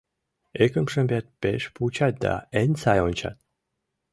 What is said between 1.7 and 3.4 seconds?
вучат да эн сай ончат.